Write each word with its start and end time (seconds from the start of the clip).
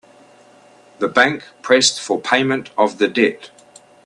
The 0.97 1.07
bank 1.07 1.43
pressed 1.61 2.01
for 2.01 2.19
payment 2.19 2.71
of 2.75 2.97
the 2.97 3.07
debt. 3.07 3.51